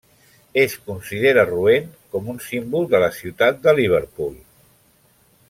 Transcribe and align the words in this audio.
Es 0.61 0.77
considera 0.85 1.43
roent 1.49 1.85
com 2.15 2.31
un 2.33 2.41
símbol 2.47 2.89
de 2.95 3.03
la 3.05 3.11
ciutat 3.19 3.61
de 3.69 3.77
Liverpool. 3.83 4.35